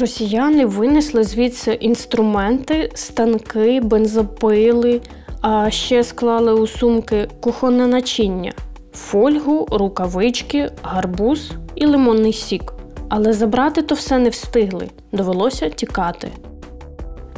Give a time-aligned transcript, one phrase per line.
[0.00, 5.00] Росіяни винесли звідси інструменти, станки, бензопили,
[5.40, 8.52] а ще склали у сумки кухонне начиння,
[8.92, 12.72] фольгу, рукавички, гарбуз і лимонний сік.
[13.08, 16.28] Але забрати то все не встигли, довелося тікати.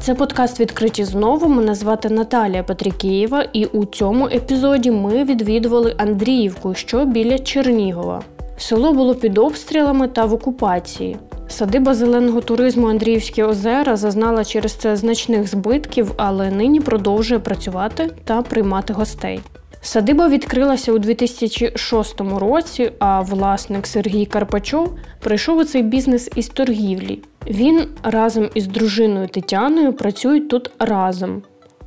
[0.01, 1.49] Це подкаст відкриті знову.
[1.49, 8.23] Мене звати Наталія Петрікієва, і у цьому епізоді ми відвідували Андріївку, що біля Чернігова.
[8.57, 11.17] Село було під обстрілами та в окупації.
[11.55, 18.43] Садиба зеленого туризму Андріївські озера зазнала через це значних збитків, але нині продовжує працювати та
[18.43, 19.41] приймати гостей.
[19.81, 27.23] Садиба відкрилася у 2006 році, а власник Сергій Карпачов прийшов у цей бізнес із торгівлі.
[27.47, 31.43] Він разом із дружиною Тетяною працюють тут разом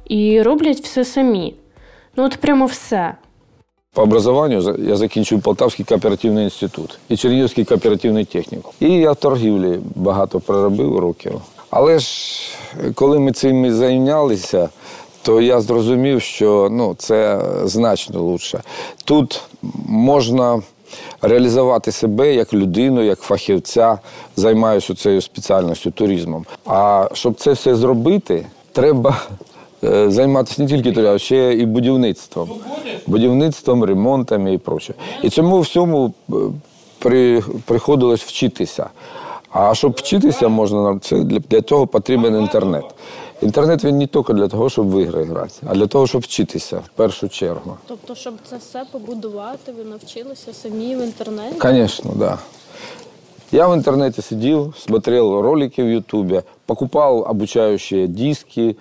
[0.06, 1.56] і роблять все самі.
[2.16, 3.16] Ну от прямо все.
[3.98, 8.72] По образованию я закінчив Полтавський кооперативний інститут і Чернігівський кооперативний технікум.
[8.80, 11.42] І я в торгівлі багато проробив років.
[11.70, 12.08] Але ж
[12.96, 14.70] коли ми цим зайнялися,
[15.22, 18.62] то я зрозумів, що ну, це значно лучше.
[19.06, 19.42] Тут
[19.86, 20.62] можна
[21.22, 24.00] реалізувати себе як людину, як фахівця,
[24.36, 26.46] займаюся цією спеціальністю туризмом.
[26.66, 29.47] А щоб це все зробити, треба Е,
[30.08, 32.50] займатися не тільки туризмом, а ще і будівництвом.
[33.08, 34.94] Будівництвом, ремонтами і проче.
[35.24, 36.34] І цьому всьому е,
[37.00, 38.90] при, приходилось вчитися.
[39.52, 42.86] А щоб вчитися можна, це для, для цього потрібен інтернет.
[43.42, 46.78] Інтернет він не тільки для того, щоб в ігри грати, а для того, щоб вчитися
[46.78, 47.78] в першу чергу.
[47.88, 51.56] Тобто, щоб це все побудувати, ви навчилися самі в інтернеті?
[51.62, 52.20] Звісно, так.
[52.20, 52.38] Да.
[53.52, 58.76] Я в интернете сидел, смотрел ролики в Ютубе, покупал обучающие диски,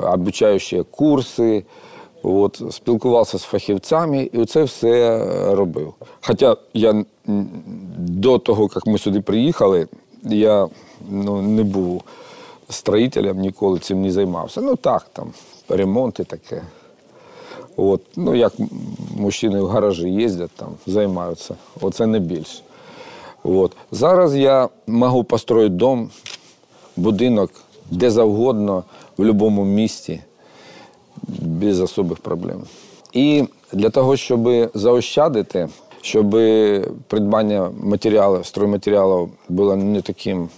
[0.00, 1.64] обучаючі курси,
[2.22, 5.94] от, спілкувався з фахівцями і це все робив.
[6.20, 7.04] Хоча я
[7.98, 9.88] до того, як ми сюди приїхали,
[10.22, 10.68] я
[11.10, 12.02] ну, не був
[12.68, 14.60] строїтелем, ніколи цим не займався.
[14.60, 15.32] Ну так, там,
[15.68, 16.62] ремонти таке.
[17.76, 18.52] От, Ну, як
[19.16, 21.54] мужчини в гаражі їздять, там, займаються.
[21.80, 22.62] Оце не більше.
[23.42, 23.76] От.
[23.90, 26.10] Зараз я можу построїти дом,
[26.96, 27.50] будинок
[27.90, 28.84] де завгодно,
[29.16, 30.20] в будь-якому місті,
[31.38, 32.62] без особих проблем.
[33.12, 35.68] І для того, щоб заощадити,
[36.00, 36.30] щоб
[37.08, 40.48] придбання матеріалів, стройматеріалів було не таким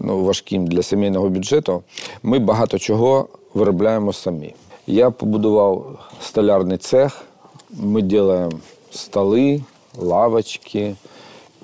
[0.00, 1.82] ну, важким для сімейного бюджету,
[2.22, 4.54] ми багато чого виробляємо самі.
[4.86, 7.24] Я побудував столярний цех,
[7.70, 8.50] ми робимо
[8.90, 9.62] столи,
[9.98, 10.94] лавочки,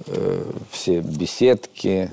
[0.09, 0.13] е,
[0.71, 2.11] всі бесідки.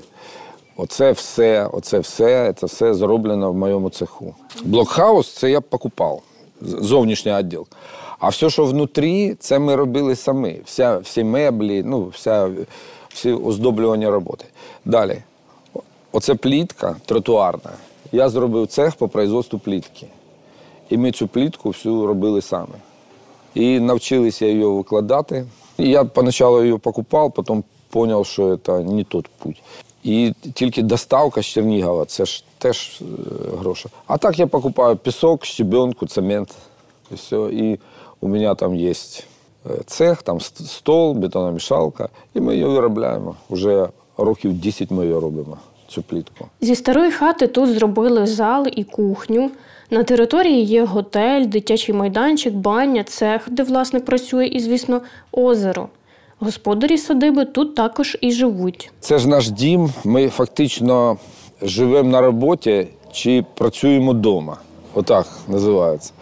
[0.76, 4.34] Оце все, оце все, це все зроблено в моєму цеху.
[4.64, 6.22] Блокхаус це я покупав,
[6.60, 7.66] зовнішній відділ.
[8.18, 10.60] А все, що внутрі, це ми робили самі.
[10.64, 12.50] Вся, Всі меблі, ну, вся,
[13.08, 14.44] всі оздоблювання роботи.
[14.84, 15.22] Далі,
[16.12, 17.70] оце плітка тротуарна.
[18.12, 20.06] Я зробив цех по производству плітки.
[20.90, 22.74] І ми цю плітку всю робили самі.
[23.54, 25.46] І навчилися її викладати.
[25.78, 29.62] І я спочатку її покупав, потім зрозумів, що це не той путь.
[30.02, 33.04] І тільки доставка з Чернігова це ж теж е,
[33.58, 33.88] гроші.
[34.06, 36.54] А так я покупаю пісок, щебенку, цемент.
[37.10, 37.36] І все.
[37.36, 37.78] І
[38.20, 38.94] у мене там є е,
[39.86, 43.36] цех, там стол, бетономішалка, і ми її виробляємо.
[43.48, 45.56] Уже років 10 ми її робимо,
[45.88, 46.46] цю плітку.
[46.60, 49.50] Зі старої хати тут зробили зал і кухню.
[49.90, 55.00] На території є готель, дитячий майданчик, баня, цех, де власник працює, і, звісно,
[55.32, 55.88] озеро.
[56.44, 58.90] Господарі садиби тут також і живуть.
[59.00, 59.90] Це ж наш дім.
[60.04, 61.16] Ми фактично
[61.62, 64.56] живемо на роботі чи працюємо вдома.
[64.94, 66.12] Отак називається.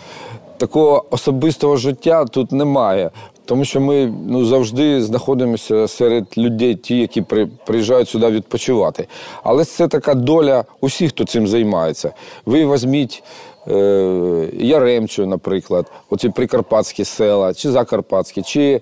[0.56, 3.10] Такого особистого життя тут немає,
[3.44, 9.06] тому що ми ну, завжди знаходимося серед людей, ті, які при, приїжджають сюди відпочивати.
[9.42, 12.12] Але це така доля усіх, хто цим займається.
[12.46, 13.22] Ви візьміть
[13.68, 18.80] Е, Яремчу, наприклад, оці прикарпатські села, чи Закарпатські, чи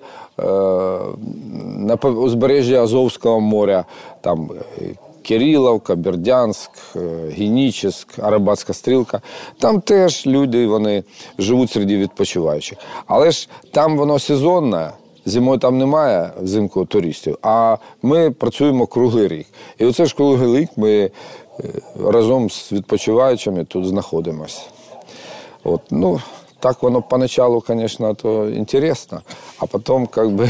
[1.77, 3.85] на узбережжі Азовського моря,
[4.21, 4.49] там
[4.81, 4.85] е,
[5.21, 6.71] Кириловка, Бердянськ,
[7.37, 9.21] Генічеськ, Арабатська стрілка.
[9.59, 11.03] Там теж люди вони
[11.39, 12.77] живуть серед відпочиваючих.
[13.07, 14.91] Але ж там воно сезонне.
[15.25, 19.47] Зимою там немає взимку туристів, а ми працюємо круглий рік.
[19.77, 21.11] І оце ж круглий рік ми
[22.05, 24.61] разом з відпочиваючими тут знаходимося.
[25.63, 26.21] От, ну,
[26.59, 29.21] так воно поначалу, звісно, то інтересно,
[29.59, 30.49] а потім як би,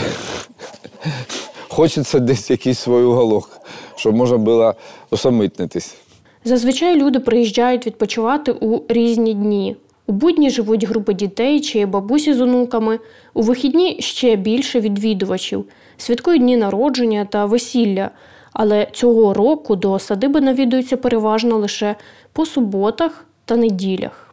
[1.69, 3.59] хочеться десь якийсь свій уголок,
[3.95, 4.73] щоб можна було
[5.11, 5.95] усамитнитись.
[6.43, 9.75] Зазвичай люди приїжджають відпочивати у різні дні.
[10.07, 12.99] У будні живуть групи дітей чи бабусі з онуками.
[13.33, 15.65] У вихідні ще більше відвідувачів,
[15.97, 18.11] святкують дні народження та весілля.
[18.53, 21.95] Але цього року до садиби навідуються переважно лише
[22.33, 24.28] по суботах та неділях.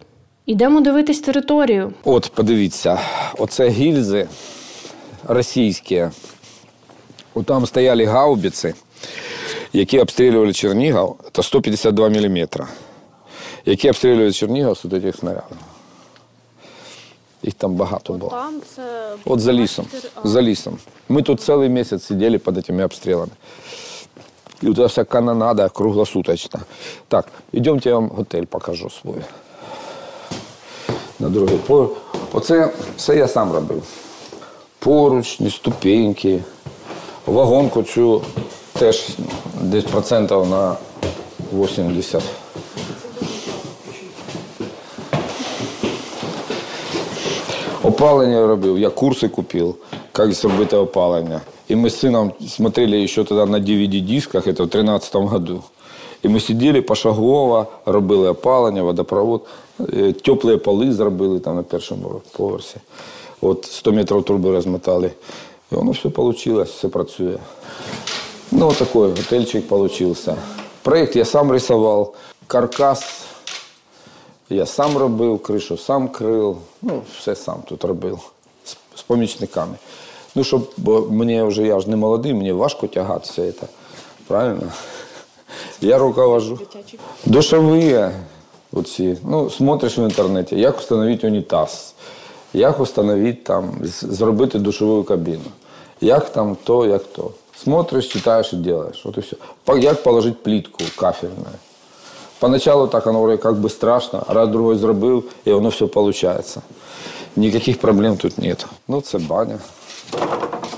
[0.47, 1.93] Ідемо дивитись територію.
[2.05, 3.01] От, подивіться,
[3.39, 4.29] оце гільзи
[5.25, 6.09] російські.
[7.45, 8.75] Там стояли гаубиці,
[9.73, 12.49] які обстрілювали Чернігів, це 152 мм,
[13.65, 15.57] які обстрілювали Чернігів з цих снарядів.
[17.43, 18.31] Їх там багато було.
[18.31, 18.83] Там це
[19.25, 19.87] От за лісом.
[20.25, 20.79] За лісом.
[21.09, 23.33] Ми тут цілий місяць сиділи під цими обстрілами.
[24.63, 26.61] І тут вся канонада круглосуточна.
[27.09, 29.23] Так, йдемте, я вам готель покажу свій.
[31.19, 31.91] На другий поверх.
[32.33, 33.83] Оце все я сам робив.
[34.79, 36.41] Поручні, ступеньки,
[37.27, 38.23] вагонку цю
[38.73, 39.09] теж
[39.61, 40.77] десь процентів на
[41.53, 42.23] 80.
[47.83, 49.75] Опалення робив, я курси купив,
[50.19, 51.41] як зробити опалення.
[51.69, 55.63] І ми з сином смотрели ще тоді на DVD-дисках, це в 2013 году.
[56.23, 59.43] І ми сиділи пошагово, робили опалення, водопровод,
[59.81, 62.77] Е, теплі поли зробили там на першому поверсі.
[63.41, 65.11] От 100 метрів труби розмотали.
[65.73, 67.39] І воно все вийшло, все працює.
[68.51, 70.37] Ну, вот готельчик получился.
[70.83, 72.15] Проект я сам рисував,
[72.47, 73.25] каркас
[74.51, 78.19] я сам робив, кришу сам крив, ну, все сам тут робив
[78.65, 79.75] з, з помічниками.
[80.35, 83.67] Ну, щоб, бо мені вже я ж не молодий, мені важко тягати все це.
[84.27, 84.73] Правильно?
[85.82, 86.60] Я руковожу.
[87.26, 88.10] Душові
[88.74, 89.18] оці.
[89.26, 91.94] Ну, смотриш в інтернеті, як встановити унітаз,
[92.54, 95.44] як встановити там, з- зробити душову кабіну,
[96.02, 97.32] як там то, як то.
[97.64, 99.02] Смотриш, читаєш і робиш.
[99.06, 99.36] От і все.
[99.64, 101.36] По- Як положити плитку кафельну.
[102.40, 106.62] Поначалу так оно вроде как бы страшно, а раз другой зробив, і воно все получается.
[107.36, 108.66] Никаких проблем тут нет.
[108.88, 109.60] Ну, це баня.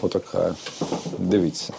[0.01, 0.55] Отака.
[1.17, 1.73] Дивіться.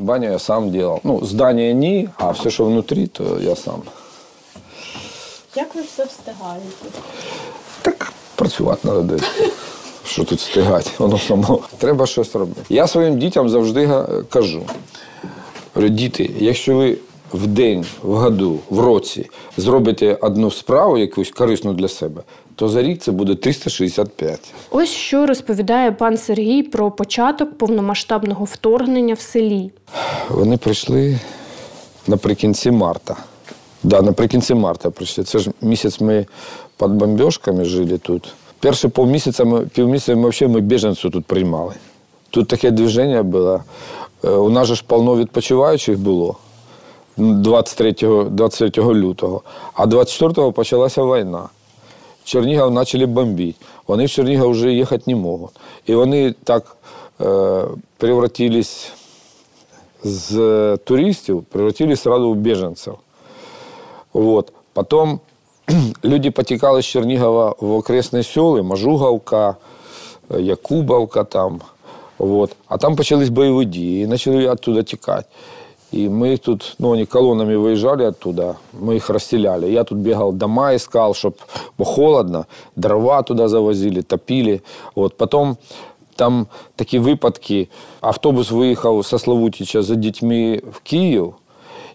[0.00, 1.00] Баню я сам делал.
[1.04, 3.82] Ну, здання ні, а все, що внутрі, то я сам.
[5.56, 6.66] Як ви все встигаєте?
[7.82, 9.22] Так працювати треба десь.
[10.04, 10.90] Що тут встигати?
[10.98, 11.60] Воно само.
[11.78, 12.60] Треба щось робити.
[12.68, 14.62] Я своїм дітям завжди кажу:
[15.76, 16.98] діти, якщо ви
[17.32, 22.22] в день, в году, в році зробите одну справу, якусь корисну для себе,
[22.58, 24.54] то за рік це буде 365.
[24.70, 29.70] Ось що розповідає пан Сергій про початок повномасштабного вторгнення в селі.
[30.28, 31.18] Вони прийшли
[32.06, 33.16] наприкінці марта.
[33.82, 35.24] Да, наприкінці марта прийшли.
[35.24, 36.26] Це ж місяць ми
[36.78, 38.32] під бомбіжками жили тут.
[38.60, 41.74] Перші півмісяця ми, півмісяця ми взагалі ми біженців тут приймали.
[42.30, 43.60] Тут таке движення було.
[44.24, 46.36] Е, У нас же ж повно відпочиваючих було
[47.16, 47.94] 23,
[48.30, 49.42] 23 лютого,
[49.74, 51.48] а 24-го почалася війна.
[52.28, 53.58] Чернігів почали бомбити.
[53.86, 55.50] Вони в Чернігів вже їхати не можуть.
[55.86, 56.76] І вони так
[57.20, 57.64] е,
[57.96, 58.92] превратились
[60.04, 62.94] з туристів, превратились сразу в біженців.
[64.12, 64.52] Вот.
[64.72, 65.20] Потом
[66.04, 69.56] люди потекали з Чернігова в окресні села, Мажуговка,
[70.34, 71.60] е, Якубовка там.
[72.18, 72.56] Вот.
[72.68, 75.28] А там почались бойові дії, і почали оттуда тікати.
[75.92, 79.72] І ми их тут, ну, они колоннами виїжджали оттуда, ми їх расселяли.
[79.72, 81.14] Я тут бігав дома искал,
[81.78, 82.46] бо холодно,
[82.76, 84.60] дрова туди завозили, топили.
[84.94, 85.16] Вот.
[85.16, 85.56] Потім
[86.16, 86.46] там
[86.76, 87.68] такі випадки,
[88.00, 91.34] автобус виїхав з Славутича за дітьми в Київ,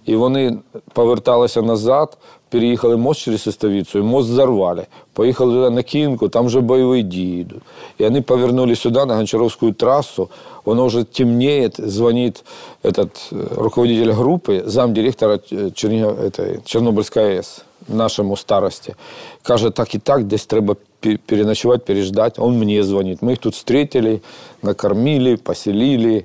[0.06, 0.58] і вони
[0.94, 2.18] поверталися назад,
[2.53, 4.87] переїхали мост через Сестовицю, і мост взорвали.
[5.13, 7.63] Поїхали туди на Кінку, там вже бойові дії йдуть.
[7.99, 10.29] І вони повернули сюди, на Гончаровську трасу,
[10.65, 12.45] воно вже темніє, дзвонить
[12.85, 18.95] этот, э, руководитель групи, замдиректора э, Чернігов, этой, Чорнобильської АЕС, нашому старості.
[19.43, 22.43] Каже, так і так, десь треба пе- переночувати, переждати.
[22.43, 23.23] Он мені дзвонить.
[23.23, 24.21] Ми їх тут встретили,
[24.63, 26.25] накормили, поселили.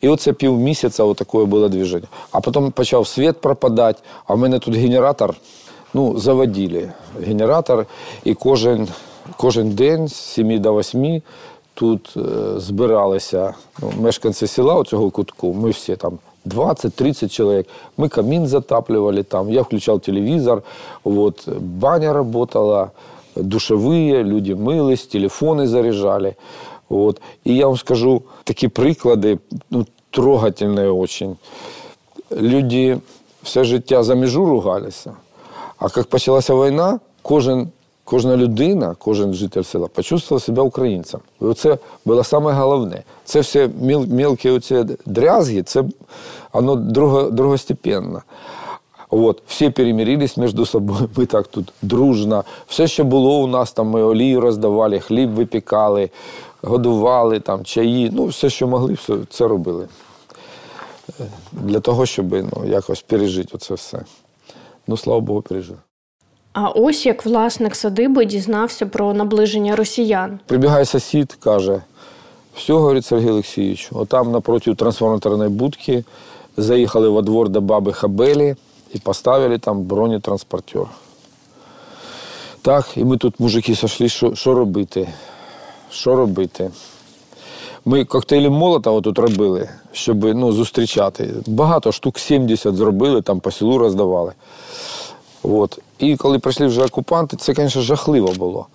[0.00, 2.06] І оце півмісяця отаке було движення.
[2.30, 5.34] А потім почав світ пропадати, а в мене тут генератор,
[5.93, 6.91] ну, заводили
[7.21, 7.85] генератор,
[8.23, 8.87] і кожен,
[9.37, 11.21] кожен день з 7 до 8
[11.73, 15.53] тут е, збиралися ну, мешканці села оцього кутку.
[15.53, 17.67] Ми всі там 20-30 чоловік.
[17.97, 20.63] Ми камін затаплювали там, я включав телевізор,
[21.03, 22.91] вот, баня работала,
[23.35, 26.35] душовые, люди мились, телефони заряджали.
[26.89, 27.21] Вот.
[27.43, 29.37] І я вам скажу такі приклади,
[29.69, 31.35] ну, трогательні очень.
[32.31, 32.97] Люди
[33.43, 35.13] все життя за межу ругалися.
[35.79, 37.69] А як почалася війна, кожен,
[38.03, 41.19] кожна людина, кожен житель села почувствував себе українцем.
[41.41, 43.03] І оце було саме головне.
[43.25, 45.83] Це все міл, мілкі оці дрязги, це
[46.53, 48.21] воно друго, другостепенно.
[49.09, 52.43] От, всі перемирились між собою, ми так тут дружно.
[52.67, 56.09] Все, що було у нас, там ми олію роздавали, хліб випікали,
[56.61, 59.87] годували, там, чаї, ну, все, що могли, все це робили.
[61.51, 63.99] для того, щоб ну, якось пережити це все.
[64.89, 65.77] Ну, слава Богу, пережив.
[66.53, 70.39] А ось як власник садиби дізнався про наближення росіян.
[70.45, 71.81] Прибігає сусід, каже:
[72.55, 76.03] все, говорить Сергій Олексійович, отам напроти трансформаторної будки
[76.57, 78.55] заїхали во двор до баби Хабелі
[78.93, 80.85] і поставили там бронетранспортер.
[82.61, 85.07] Так, і ми тут, мужики, сошли, що, що робити?
[85.91, 86.71] Що робити?
[87.85, 91.29] Ми коктейлі Молотова тут робили, щоб ну, зустрічати.
[91.47, 94.33] Багато штук 70 зробили, там по селу роздавали.
[95.43, 95.79] От.
[95.99, 98.67] І коли прийшли вже окупанти, це, звісно, жахливо було.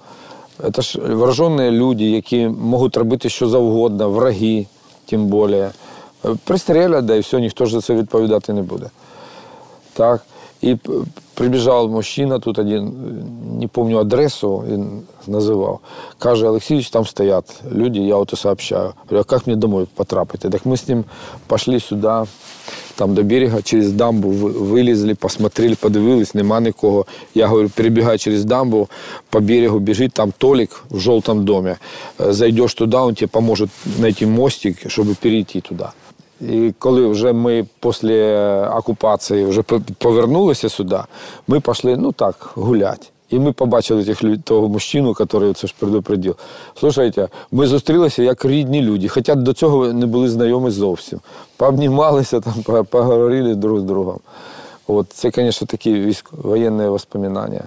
[0.74, 4.66] Це ж вражені люди, які можуть робити що завгодно, враги,
[5.06, 5.72] тим більше.
[6.44, 8.90] Пристрілять, да і все, ніхто ж за це відповідати не буде.
[9.92, 10.20] Так.
[10.64, 10.76] І
[11.34, 12.92] прибіжав мужчина тут один,
[13.60, 15.78] не пам'ятаю адресу, він називав.
[16.18, 18.92] Каже, Олексійович, там стоять люди, я ото сообщаю.
[18.96, 20.50] Говорю, а як мені домой потрапити?
[20.50, 21.04] Так ми з ним
[21.48, 22.12] пішли сюди,
[22.94, 27.06] там до берега, через дамбу вилізли, посмотрели, подивились, нема нікого.
[27.34, 28.88] Я говорю, перебігай через дамбу,
[29.30, 31.74] по берегу біжить, там Толік в жовтому домі.
[32.18, 35.84] Зайдеш туди, він тобі поможе знайти мостик, щоб перейти туди.
[36.40, 39.62] І коли вже ми після окупації вже
[39.98, 40.98] повернулися сюди,
[41.48, 43.06] ми пішли, ну так, гуляти.
[43.30, 46.36] І ми побачили тих, того мужчину, який це ж предупредив.
[46.74, 51.20] Слушайте, ми зустрілися як рідні люди, хоча до цього не були знайомі зовсім.
[51.56, 54.18] Пообнімалися, там, поговорили друг з другом.
[54.86, 57.64] От, Це, звісно, такі воєнні воспоминання.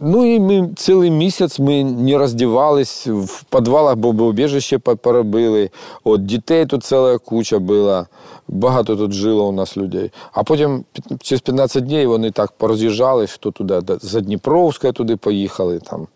[0.00, 5.70] Ну і ми цілий місяць ми не роздівались, в підвалах бомбоубіжище поробили.
[6.04, 8.06] От дітей тут ціла куча була,
[8.48, 10.10] багато тут жило у нас людей.
[10.32, 10.84] А потім
[11.20, 15.78] через 15 днів вони так пороз'їжджались, хто туди, за Дніпровська туди поїхали.
[15.78, 16.06] Там.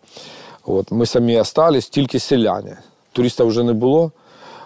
[0.65, 2.77] От, Ми самі залишились, тільки селяни.
[3.11, 4.11] Туристів вже не було,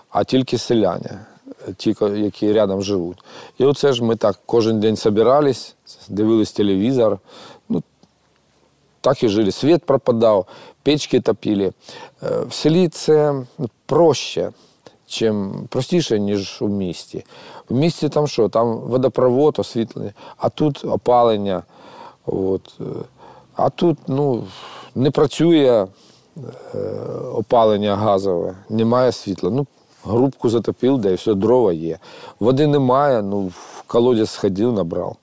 [0.09, 1.09] а тільки селяни,
[1.77, 3.17] ті, які рядом живуть.
[3.57, 5.75] І оце ж ми так кожен день збирались,
[6.09, 7.19] дивились телевізор
[9.03, 9.51] так і жили.
[9.51, 10.45] Світ пропадав,
[10.83, 11.65] печки топили.
[11.65, 11.73] Е,
[12.49, 13.33] в селі це
[13.85, 14.51] проще,
[15.07, 17.25] чим простіше, ніж у місті.
[17.69, 18.49] В місті там що?
[18.49, 21.63] Там водопровод освітлений, а тут опалення.
[22.25, 22.79] От.
[23.55, 24.43] А тут ну,
[24.95, 25.87] не працює
[26.37, 26.79] е,
[27.33, 29.49] опалення газове, немає світла.
[29.49, 29.67] Ну,
[30.05, 31.99] Грубку затопив, де все, дрова є.
[32.39, 35.15] Води немає, ну, в колодязь сходив, набрав.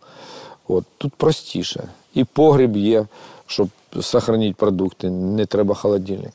[0.69, 0.85] От.
[0.99, 1.89] Тут простіше.
[2.15, 3.07] І погріб є
[3.51, 6.33] щоб зберігати продукти, не треба холодильник.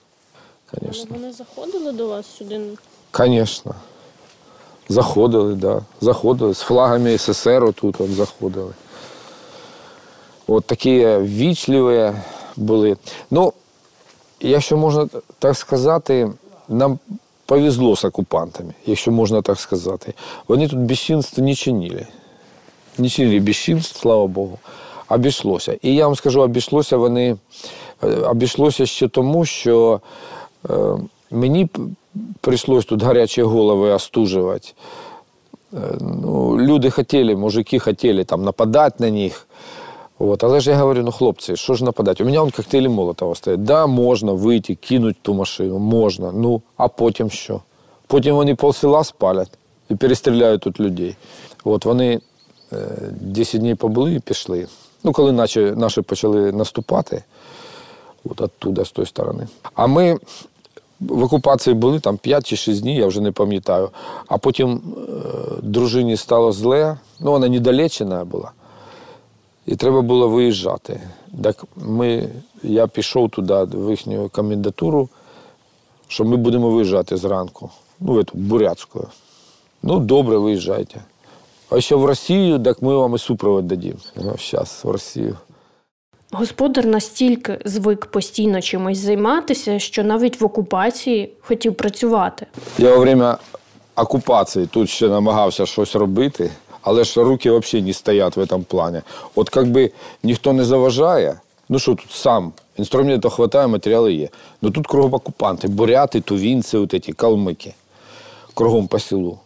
[0.72, 1.06] Конечно.
[1.10, 2.62] Вони заходили до вас сюди?
[3.18, 3.76] Звісно.
[4.90, 5.60] Заходили, так.
[5.60, 5.82] Да.
[6.02, 6.54] Заходили.
[6.54, 8.74] З флагами СССР тут от заходили.
[10.48, 12.14] От такі ввічливі
[12.56, 12.98] були.
[13.32, 13.54] Ну,
[14.40, 15.08] якщо можна
[15.40, 16.32] так сказати,
[16.70, 17.00] нам
[17.46, 20.14] повезло з окупантами, якщо можна так сказати.
[20.48, 22.08] Вони тут безчинства не чинили.
[22.98, 24.60] Не чинили безчинств, слава Богу
[25.10, 25.78] обійшлося.
[25.82, 27.38] І я вам скажу, обійшлося вони
[28.04, 30.02] е, обійшлося ще тому, що
[30.70, 30.74] е,
[31.32, 31.70] мені
[32.42, 34.68] прийшлось тут гарячі голови остужувати.
[35.74, 39.48] Е, ну, Люди хотіли, мужики хотіли там нападати на них.
[40.20, 40.44] От.
[40.44, 42.24] Але ж я говорю, ну хлопці, що ж нападати?
[42.24, 43.64] У мене он коктейлі Молотова стоять.
[43.64, 46.32] Да, можна вийти, кинути ту машину, можна.
[46.32, 47.62] Ну, а потім що?
[48.08, 49.52] Потім вони пол села спалять
[49.90, 51.16] і перестріляють тут людей.
[51.64, 52.20] От вони
[53.22, 54.68] 10 днів побули і пішли.
[55.06, 57.24] Ну, коли наші, наші почали наступати,
[58.30, 59.48] от оттуда, з тої сторони.
[59.74, 60.20] А ми
[61.00, 63.90] в окупації були там 5 чи 6 днів, я вже не пам'ятаю.
[64.28, 65.02] А потім е,
[65.62, 68.52] дружині стало зле, ну вона недолечена була.
[69.66, 71.02] І треба було виїжджати.
[71.44, 72.30] Так ми,
[72.64, 75.10] я пішов туди, в їхню комендатуру,
[76.08, 77.70] що ми будемо виїжджати зранку.
[78.00, 79.08] Ну, в бурятську.
[79.84, 81.02] Ну, добре, виїжджайте.
[81.70, 83.98] А ще в Росію, так ми вам і супровод дадим.
[84.16, 85.38] Зараз в Росію.
[86.32, 92.46] Господар настільки звик постійно чимось займатися, що навіть в окупації хотів працювати.
[92.78, 93.38] Я во время
[93.96, 99.02] окупації тут ще намагався щось робити, але ж руки взагалі не стоять в цьому плані.
[99.36, 99.92] От якби
[100.24, 104.30] ніхто не заважає, ну що тут сам, інструментів вистачає, матеріали є.
[104.62, 107.74] Ну тут кругом окупанти, буряти, тувінці, от ці, калмики,
[108.54, 109.40] кругом по селу.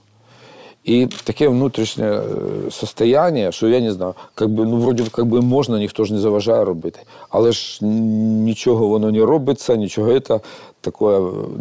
[0.88, 2.21] И таке внутрішнє
[2.71, 6.19] состояние, що я не знаю, как би, ну вроді как би можна, ніхто ж не
[6.19, 7.00] заважає робити.
[7.29, 10.39] Але ж нічого воно не робиться, нічого це
[10.81, 11.05] таке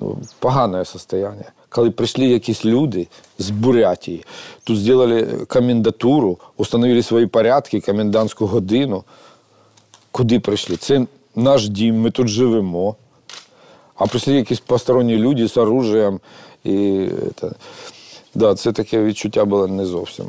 [0.01, 1.53] ну, погане состояние.
[1.69, 3.09] Коли прийшли якісь люди
[3.39, 4.25] з Бурятії,
[4.65, 9.05] тут зробили комендатуру, установили свої порядки, комендантську годину.
[10.13, 10.77] Куди прийшли?
[10.77, 11.07] Це
[11.37, 12.97] наш дім, ми тут живемо.
[13.95, 16.21] А прийшли якісь посторонні люди з оружием.
[16.65, 17.07] І,
[17.41, 17.51] це,
[18.39, 20.27] да, це таке відчуття було не зовсім.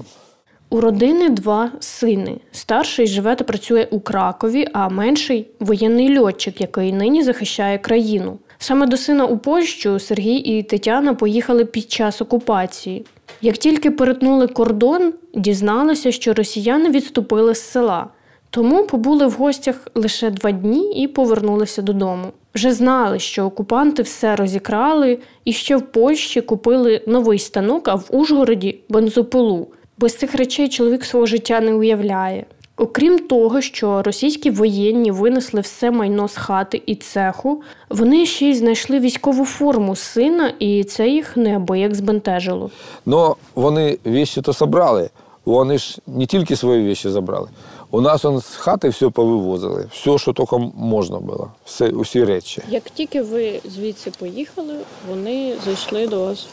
[0.70, 2.38] У родини два сини.
[2.51, 8.38] Старший живе та працює у Кракові, а менший воєнний льотчик, який нині захищає країну.
[8.58, 13.06] Саме до сина у Польщу Сергій і Тетяна поїхали під час окупації.
[13.42, 18.08] Як тільки перетнули кордон, дізналися, що росіяни відступили з села.
[18.50, 22.28] Тому побули в гостях лише два дні і повернулися додому.
[22.56, 28.06] Вже знали, що окупанти все розікрали, і ще в Польщі купили новий станок, а в
[28.10, 29.68] Ужгороді бензопилу.
[29.98, 32.46] Без цих речей чоловік свого життя не уявляє.
[32.77, 38.53] Окрім того, що російські воєнні винесли все майно з хати і цеху, вони ще й
[38.53, 42.70] знайшли військову форму сина, і це їх неабияк збентежило.
[43.06, 45.10] Ну, вони вещи то собрали.
[45.46, 47.48] Вони ж не тільки свої вещи забрали.
[47.91, 52.62] У нас он з хати все повивозили, все, що тільки можна було, все, усі речі.
[52.69, 54.75] Як тільки ви звідси поїхали,
[55.11, 56.47] вони зайшли до вас.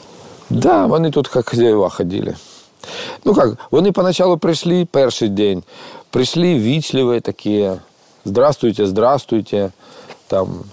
[0.49, 2.35] Да, вони тут як хазяїва ходили.
[3.25, 5.63] Ну як, вони поначалу прийшли перший день,
[6.09, 7.71] прийшли вічливі такі,
[8.25, 9.71] здравствуйте, здравствуйте,
[10.27, 10.63] там,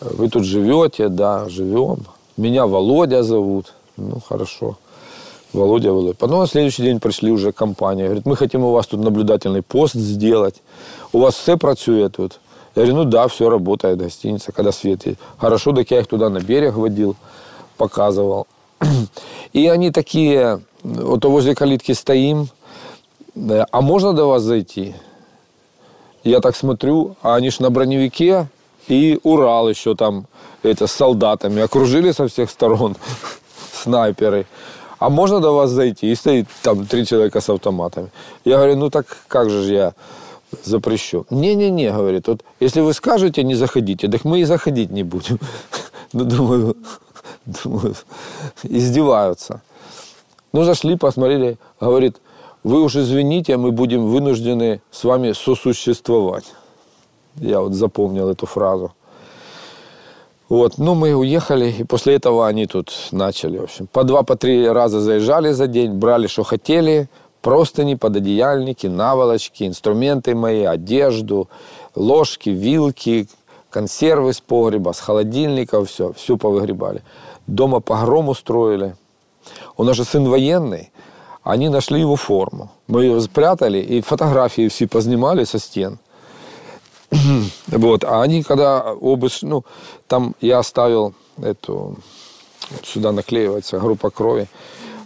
[0.00, 2.06] вы тут живете, да, живем.
[2.36, 3.72] Меня Володя зовут.
[3.96, 4.76] Ну, хорошо.
[5.53, 6.13] Володя, Володя.
[6.13, 8.05] Потом на следующий день пришли уже компания.
[8.05, 10.61] Говорит, мы хотим у вас тут наблюдательный пост сделать.
[11.13, 12.39] У вас все працює тут?
[12.75, 15.17] Я говорю, ну да, все работает, гостиница, когда свет есть.
[15.37, 17.15] Хорошо, так я их туда на берег водил,
[17.77, 18.47] показывал.
[19.53, 22.47] И они такие, вот возле калитки стоим,
[23.71, 24.95] а можно до вас зайти?
[26.23, 28.47] Я так смотрю, а они ж на броневике,
[28.87, 30.27] и Урал еще там
[30.63, 31.61] это, с солдатами.
[31.61, 32.95] Окружили со всех сторон
[33.73, 34.45] снайперы.
[35.01, 36.11] А можно до вас зайти?
[36.11, 38.11] И стоит там три человека с автоматами.
[38.45, 39.93] Я говорю, ну так как же я
[40.63, 41.25] запрещу?
[41.31, 45.39] Не-не-не, говорит, вот если вы скажете не заходите, так мы и заходить не будем.
[46.13, 46.75] Ну, думаю,
[47.63, 47.95] думаю,
[48.63, 49.61] издеваются.
[50.53, 52.17] Ну, зашли, посмотрели, говорит,
[52.63, 56.53] вы уж извините, мы будем вынуждены с вами сосуществовать.
[57.37, 58.91] Я вот запомнил эту фразу.
[60.51, 63.87] Вот, ну, мы уехали, и после этого они тут начали, в общем.
[63.87, 67.07] По два, по три раза заезжали за день, брали, что хотели,
[67.41, 71.47] простыни, пододеяльники, наволочки, инструменты мои, одежду,
[71.95, 73.29] ложки, вилки,
[73.69, 77.01] консервы с погреба, с холодильника, все, все повыгребали.
[77.47, 78.97] Дома погром устроили.
[79.77, 80.91] У нас же сын военный,
[81.43, 82.69] они нашли его форму.
[82.87, 85.97] Мы ее спрятали, и фотографии все познимали со стен–
[87.66, 88.04] вот.
[88.04, 89.64] А они, когда обыск, ну,
[90.06, 91.96] там я оставил эту,
[92.70, 94.46] вот сюда наклеивается группа крови,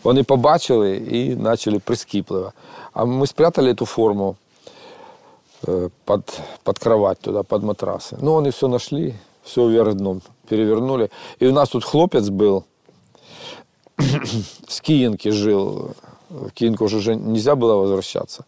[0.02, 2.52] вони побачили і почали прискіпливо.
[2.92, 4.36] А ми спрятали эту форму
[5.66, 8.16] э, под, под кровать туда, под матрасы.
[8.20, 11.10] Ну, они все нашли, все вверх дном перевернули.
[11.38, 12.64] И у нас тут хлопец был,
[14.68, 15.90] с Киенки жил,
[16.30, 18.44] в Киенку уже нельзя было возвращаться.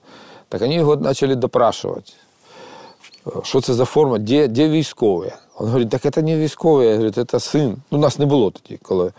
[0.48, 2.14] Так они его начали допрашивать
[3.42, 5.32] що це за форма, де де військові?
[5.60, 7.76] Він говорить, так це не військові, я говорю, це син.
[7.90, 9.12] Ну, нас не було тоді, коли.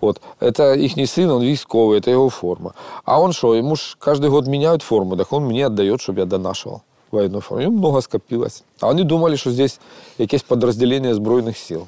[0.00, 0.20] От,
[0.54, 2.72] це їхній син, він військовий, це його форма.
[3.04, 6.24] А він що, йому ж кожен год міняють форму, так він мені віддає, щоб я
[6.24, 6.80] донашивав
[7.10, 7.64] военную форму.
[7.64, 8.62] Ему много скопилось.
[8.80, 9.80] А вони думали, що здесь
[10.18, 11.86] якесь підрозділення Збройних сил.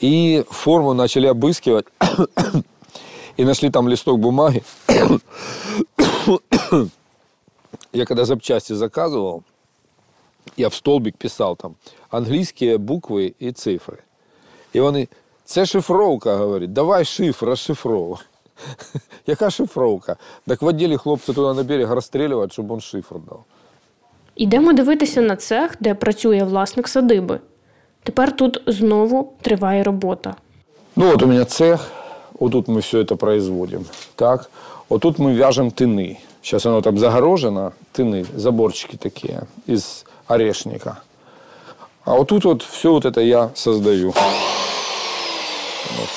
[0.00, 1.84] І форму почали обыскивать.
[3.36, 4.62] и нашли там листок бумаги.
[7.92, 9.42] Я когда запчасти заказывал,
[10.57, 11.75] я в столбик писав там
[12.09, 13.97] англійські букви і цифри.
[14.73, 15.07] І вони,
[15.45, 18.17] це шифровка, говорить, давай шифр, розшифровуй.
[19.27, 20.15] Яка шифровка?
[20.47, 23.43] Так в відділі хлопці туди на берег розстрілювати, щоб він шифр дав.
[24.35, 27.39] Ідемо дивитися на цех, де працює власник садиби.
[28.03, 30.35] Тепер тут знову триває робота.
[30.95, 31.91] Ну от у мене цех,
[32.39, 33.83] отут ми все це производимо.
[34.15, 34.49] Так?
[34.89, 36.17] Отут ми в'яжемо тини.
[36.43, 39.35] Зараз воно там загорожено, тини, заборчики такі
[39.67, 40.99] із орешника.
[42.03, 44.13] А вот тут вот все вот это я создаю.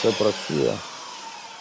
[0.03, 0.73] Це працює.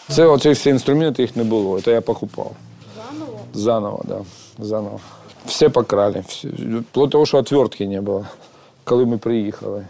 [0.08, 1.80] Це оці всі інструменти їх не було.
[1.80, 2.52] Це я покупав.
[2.96, 3.38] Заново?
[3.54, 4.18] Заново, так.
[4.58, 4.64] Да.
[4.64, 5.00] Заново.
[5.46, 6.24] Все покрали.
[6.90, 8.26] Вплоть того, що отвертки не було,
[8.84, 9.86] коли ми приїхали.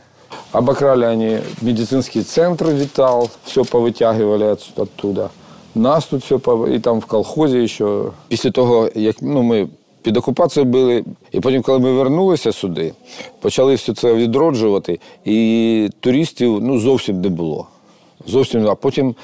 [0.53, 5.31] Обокрали они медицинский центр Витал, все повытягивали оттуда.
[5.75, 6.39] Нас тут все,
[6.75, 8.03] і там в колхозі ще.
[8.29, 9.69] Після того, як ну, ми
[10.09, 11.05] під окупацією були.
[11.33, 12.93] І потім, коли ми вернулися сюди,
[13.41, 17.67] почали все це відроджувати, і туристів ну, зовсім не було.
[18.27, 19.15] Зовсім А потім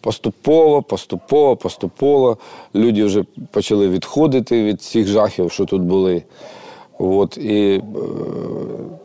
[0.00, 2.36] поступово, поступово, поступово
[2.74, 6.22] люди вже почали відходити від цих жахів, що тут були.
[6.98, 7.82] От, І е,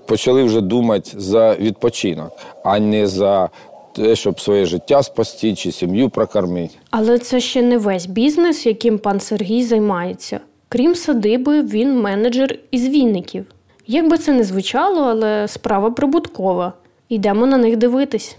[0.05, 2.31] почали вже думати за відпочинок,
[2.63, 3.49] а не за
[3.93, 6.75] те, щоб своє життя спасти чи сім'ю прокормити.
[6.89, 10.39] Але це ще не весь бізнес, яким пан Сергій займається.
[10.69, 13.45] Крім садиби, він менеджер із Вінників.
[13.87, 16.73] Як би це не звучало, але справа прибуткова.
[17.09, 18.37] Йдемо на них дивитись.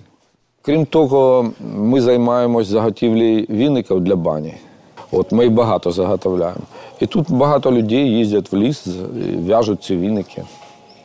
[0.62, 4.54] Крім того, ми займаємось заготівлею віників для бані.
[5.12, 6.60] От ми їх багато заготовляємо.
[7.00, 8.86] І тут багато людей їздять в ліс,
[9.36, 10.44] в'яжуть ці віники.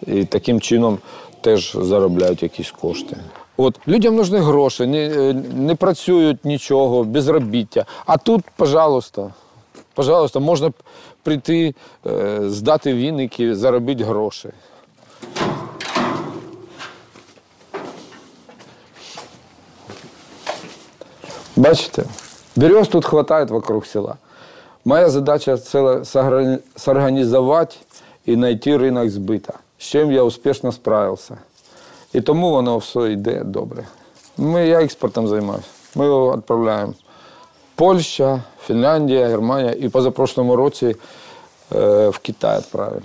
[0.07, 0.97] І таким чином
[1.41, 3.17] теж заробляють якісь кошти.
[3.57, 7.86] От людям нужні гроші, не, не працюють нічого, безробіття.
[8.05, 9.33] А тут, пожалуйста,
[9.93, 10.71] пожалуйста, можна
[11.23, 11.75] прийти,
[12.07, 14.49] е, здати віники, заробити гроші.
[21.55, 22.03] Бачите,
[22.55, 24.15] берез тут хватает вокруг села.
[24.86, 26.01] Моя задача це
[26.75, 27.75] сорганізувати
[28.25, 31.38] і знайти ринок збита, з чим я успішно справився.
[32.13, 33.83] І тому воно все йде добре.
[34.38, 35.67] Ми, я експортом займаюся.
[35.95, 36.93] Ми його відправляємо.
[37.74, 43.02] Польща, Фінляндія, Германія і позапрошлому році е, в Китай відправили.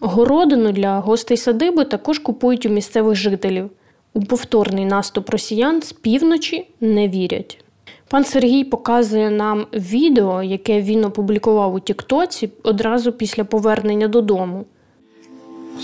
[0.00, 3.70] Городину для гостей садиби також купують у місцевих жителів.
[4.14, 7.64] У повторний наступ росіян з півночі не вірять.
[8.08, 14.64] Пан Сергій показує нам відео, яке він опублікував у Тіктоці одразу після повернення додому.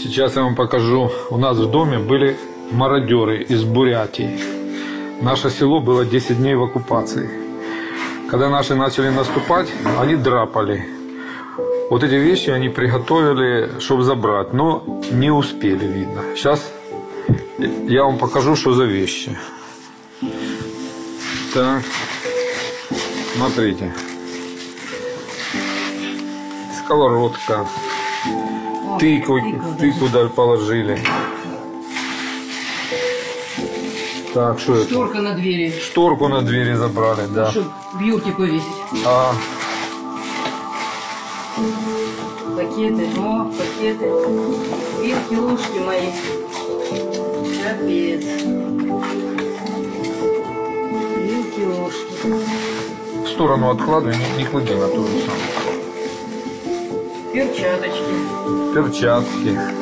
[0.02, 1.10] Сейчас я вам покажу.
[1.30, 2.36] У нас в доме были
[2.72, 4.30] мародеры из Бурятии.
[5.22, 7.39] Наше село было 10 дней в оккупации.
[8.31, 9.67] Когда наши начали наступать,
[9.99, 10.87] они драпали.
[11.89, 16.21] Вот эти вещи они приготовили, чтобы забрать, но не успели, видно.
[16.37, 16.71] Сейчас
[17.89, 19.37] я вам покажу, что за вещи.
[21.53, 21.83] Так,
[23.35, 23.93] смотрите.
[26.85, 27.67] Сковородка,
[28.97, 29.41] тыкву,
[29.77, 30.97] тыкву даже положили.
[34.33, 34.89] Так, что это?
[34.89, 37.51] Шторка на двери, Шторку на двери забрали, да.
[37.51, 38.65] чтобы в юрте повесить.
[39.05, 39.33] А,
[42.55, 44.05] Пакеты, о, пакеты.
[45.01, 46.07] Вилки, ложки мои.
[47.63, 48.23] Капец.
[51.17, 53.25] Вилки, ложки.
[53.25, 55.41] в сторону откладывай, не, не клади на ту же самую.
[57.33, 58.13] Перчаточки.
[58.73, 59.80] Перчатки.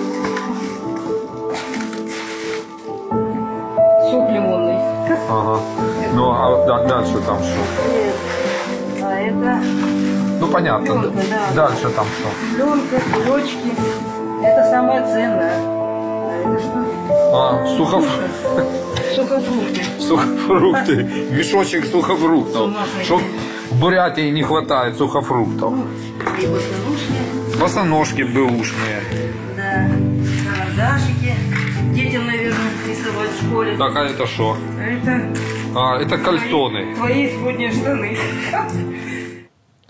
[6.39, 9.05] Ну, а да- дальше там что?
[9.05, 9.61] А это
[10.39, 10.85] Ну, понятно.
[11.01, 11.67] Пленка, да.
[11.67, 12.29] Дальше там что?
[12.55, 13.73] пленка, кулечки.
[14.41, 15.51] Это самое ценное.
[15.57, 16.85] А это что?
[17.33, 18.05] А, сухоф...
[19.13, 19.83] Сухофрукты.
[19.99, 21.03] сухофрукты.
[21.31, 22.71] Мешочек сухофруктов.
[23.03, 23.21] Чтоб
[23.71, 25.73] в Бурятии не хватает сухофруктов.
[26.41, 27.59] И босоножки.
[27.59, 29.01] Босоножки бэушные.
[29.57, 29.89] Да.
[30.49, 31.35] Карандашики.
[31.93, 33.75] Детям, наверное, рисовать в школе.
[33.77, 34.55] Так, а это что?
[34.81, 35.21] Это
[35.74, 36.94] А, это кальсоны.
[36.94, 38.16] твои исподние штаны.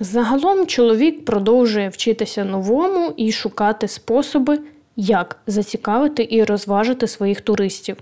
[0.00, 4.58] Загалом чоловік продовжує вчитися новому і шукати способи,
[4.96, 7.96] як зацікавити і розважити своїх туристів.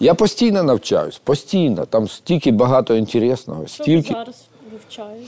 [0.00, 1.86] Я постійно навчаюсь, постійно.
[1.86, 4.12] Там стільки багато інтересного, стільки.
[4.12, 5.24] зараз вивчаєте?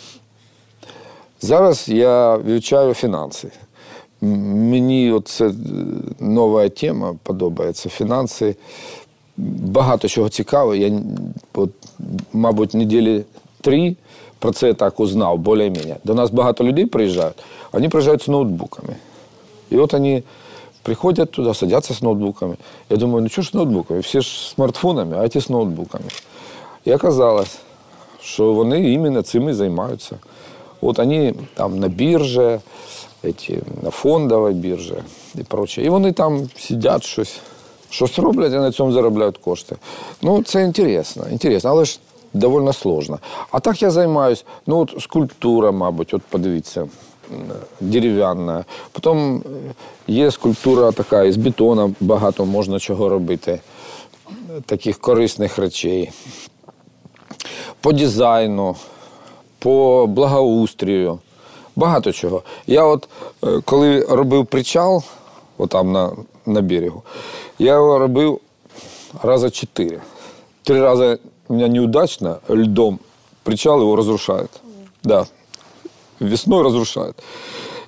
[1.41, 3.49] Зараз я вивчаю фінанси.
[4.23, 5.53] М- Мені от це е,
[6.21, 7.89] нова тема подобається.
[7.89, 8.57] Фінанси.
[9.64, 10.76] Багато чого цікавого.
[10.76, 10.92] Я,
[11.54, 11.70] от,
[12.34, 13.24] мабуть, неділі
[13.62, 13.96] три
[14.40, 15.98] про це так узнав, більш-менш.
[16.04, 17.36] До нас багато людей приїжджають,
[17.72, 18.96] вони приїжджають з ноутбуками.
[19.70, 20.24] І от вони
[20.84, 22.56] приходять туди, садяться з ноутбуками.
[22.90, 24.00] Я думаю, ну чого ж з ноутбуками?
[24.00, 26.06] Всі ж смартфонами, а ті з ноутбуками.
[26.86, 27.58] І оказалось,
[28.22, 30.16] що вони іменно цим і займаються.
[30.82, 31.88] От вони там на
[33.24, 34.94] эти, на фондовій біржі
[35.36, 35.86] і прочее.
[35.86, 37.40] І вони там сидять щось,
[37.90, 39.76] щось роблять і на цьому заробляють кошти.
[40.22, 42.00] Ну, це інтересно, інтересно, але ж
[42.34, 43.20] доволі сложно.
[43.52, 46.88] А так я займаюся, ну от скульптура, мабуть, от подивіться,
[47.80, 48.66] дерев'яна.
[48.92, 49.42] Потім е,
[50.08, 53.60] є скульптура така, із бетону багато можна чого робити,
[54.66, 56.12] таких корисних речей
[57.82, 58.76] по дизайну,
[59.60, 61.20] по благоустрію,
[61.76, 62.44] багато чого.
[62.68, 63.08] Я от
[63.44, 65.04] е, коли робив причал,
[65.58, 66.12] отам на,
[66.46, 67.04] на берегу,
[67.60, 68.40] я його робив
[69.24, 70.02] рази чотири.
[70.64, 71.18] Три рази
[71.48, 73.00] у мене неудачно льдом
[73.44, 74.62] причал його розрушають.
[75.04, 75.26] Да.
[76.20, 77.16] Весною розрушають.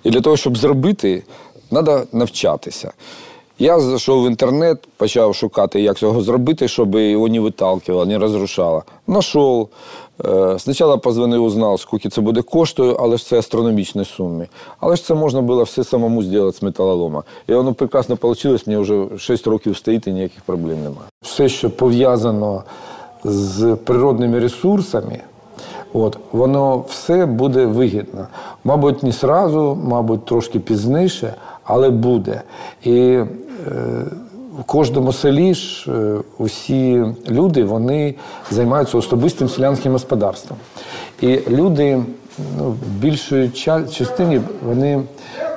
[0.03, 1.23] І для того, щоб зробити,
[1.69, 2.91] треба навчатися.
[3.60, 8.84] Я зайшов в інтернет, почав шукати, як цього зробити, щоб його не виталкивало, не розрушало.
[9.07, 9.69] Нашов.
[10.25, 14.47] Е, Спочатку позвонив, узнав, скільки це буде коштує, але ж це астрономічні суми.
[14.79, 17.23] Але ж це можна було все самому зробити з металолома.
[17.47, 21.07] І воно прекрасно вийшло, мені вже 6 років стоїть і ніяких проблем немає.
[21.21, 22.63] Все, що пов'язано
[23.23, 25.19] з природними ресурсами,
[25.93, 28.27] от, воно все буде вигідно.
[28.63, 32.41] Мабуть, не сразу, мабуть, трошки пізніше, але буде.
[32.84, 33.25] І е,
[34.59, 38.15] в кожному селі ж е, усі люди вони
[38.51, 40.57] займаються особистим селянським господарством.
[41.21, 42.03] І люди
[42.57, 45.01] ну, в більшої ча- частині вони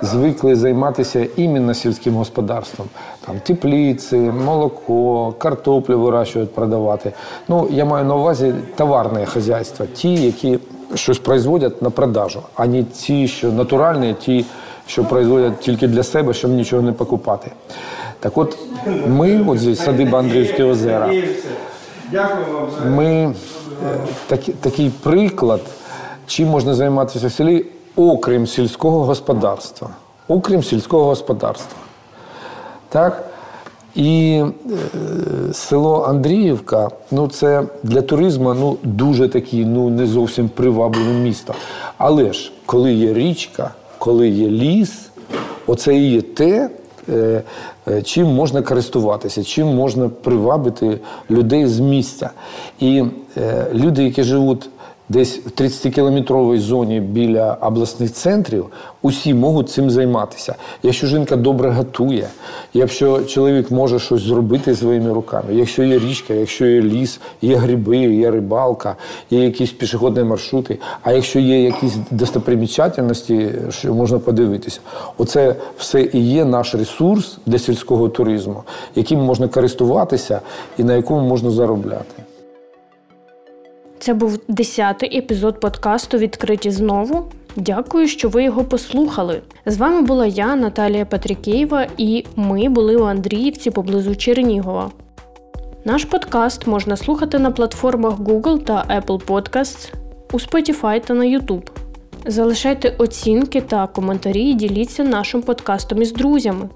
[0.03, 2.89] звикли займатися іменно сільським господарством.
[3.27, 7.13] Там тепліці, молоко, картоплю вирощують, продавати.
[7.49, 10.59] Ну, я маю на увазі товарне хазяйство, ті, які
[10.95, 14.45] щось производять на продажу, а не ті, що натуральні, ті,
[14.87, 17.51] що производять тільки для себе, щоб нічого не покупати.
[18.25, 18.59] Так от
[19.07, 21.13] ми, от здесь садиба Андріївські озера,
[22.87, 23.35] ми
[24.27, 25.61] такі- такий приклад,
[26.27, 29.89] чим можна займатися в селі, окрім сільського господарства.
[30.29, 31.77] Окрім сільського господарства.
[32.89, 33.25] Так?
[33.95, 34.43] І
[35.51, 41.55] е, село Андріївка, ну це для туризму ну, дуже такі, ну не зовсім привабливе місто.
[41.99, 45.09] Але ж, коли є річка, коли є ліс,
[45.67, 46.71] оце і є те,
[48.05, 52.31] чим можна користуватися, чим можна привабити людей з місця.
[52.81, 53.05] І
[53.37, 54.69] е, люди, які живуть
[55.09, 58.67] десь в 30-кілометровій зоні біля обласних центрів,
[59.03, 60.55] усі можуть цим займатися.
[60.83, 62.29] Якщо жінка добре готує,
[62.75, 67.97] якщо чоловік може щось зробити своїми руками, якщо є річка, якщо є ліс, є гриби,
[67.97, 68.97] є рибалка,
[69.31, 74.81] є якісь пішохідні маршрути, а якщо є якісь достопримічательності, що можна подивитися,
[75.19, 78.63] оце все і є наш ресурс для сільського туризму,
[78.95, 80.41] яким можна користуватися
[80.79, 82.24] і на якому можна заробляти.
[84.05, 87.25] Це був 10-й епізод подкасту Відкриті знову.
[87.57, 89.43] Дякую, що ви його послухали.
[89.67, 94.91] З вами була я, Наталія Патрікєєва, і ми були у Андріївці поблизу Чернігова.
[95.85, 99.93] Наш подкаст можна слухати на платформах Google та Apple Podcasts,
[100.33, 101.69] у Spotify та на YouTube.
[102.27, 106.69] Залишайте оцінки та коментарі і діліться нашим подкастом із друзями.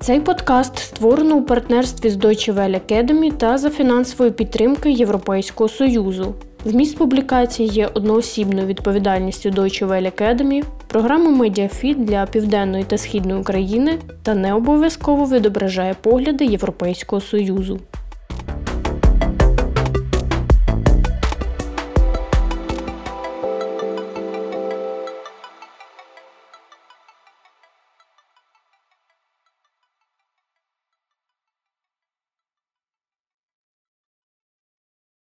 [0.00, 6.34] Цей подкаст створено у партнерстві з Deutsche Welle Academy та за фінансової підтримки Європейського Союзу.
[6.64, 13.98] Вміст публікації є одноосібною відповідальністю Deutsche Welle Academy, програми MediaFit для Південної та Східної України
[14.22, 17.80] та не обов'язково відображає погляди Європейського Союзу.